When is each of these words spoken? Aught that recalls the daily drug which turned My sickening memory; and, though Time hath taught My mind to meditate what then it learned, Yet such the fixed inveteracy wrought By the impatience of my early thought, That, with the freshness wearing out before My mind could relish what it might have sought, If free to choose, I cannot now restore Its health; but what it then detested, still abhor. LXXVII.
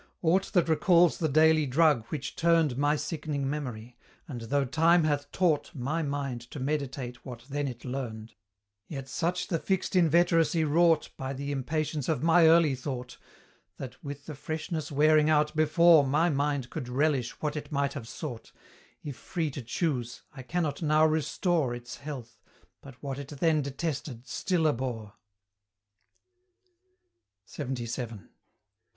Aught 0.23 0.51
that 0.53 0.67
recalls 0.67 1.19
the 1.19 1.29
daily 1.29 1.67
drug 1.67 2.07
which 2.07 2.35
turned 2.35 2.75
My 2.75 2.95
sickening 2.95 3.47
memory; 3.47 3.97
and, 4.27 4.41
though 4.41 4.65
Time 4.65 5.03
hath 5.03 5.31
taught 5.31 5.75
My 5.75 6.01
mind 6.01 6.41
to 6.49 6.59
meditate 6.59 7.23
what 7.23 7.43
then 7.47 7.67
it 7.67 7.85
learned, 7.85 8.33
Yet 8.87 9.07
such 9.07 9.49
the 9.49 9.59
fixed 9.59 9.93
inveteracy 9.95 10.63
wrought 10.63 11.09
By 11.17 11.33
the 11.33 11.51
impatience 11.51 12.09
of 12.09 12.23
my 12.23 12.47
early 12.47 12.73
thought, 12.73 13.19
That, 13.77 14.03
with 14.03 14.25
the 14.25 14.33
freshness 14.33 14.91
wearing 14.91 15.29
out 15.29 15.55
before 15.55 16.03
My 16.03 16.31
mind 16.31 16.71
could 16.71 16.89
relish 16.89 17.39
what 17.39 17.55
it 17.55 17.71
might 17.71 17.93
have 17.93 18.07
sought, 18.07 18.51
If 19.03 19.15
free 19.17 19.51
to 19.51 19.61
choose, 19.61 20.23
I 20.33 20.41
cannot 20.41 20.81
now 20.81 21.05
restore 21.05 21.75
Its 21.75 21.97
health; 21.97 22.39
but 22.81 22.95
what 23.03 23.19
it 23.19 23.27
then 23.27 23.61
detested, 23.61 24.25
still 24.27 24.67
abhor. 24.67 25.13
LXXVII. 27.55 28.27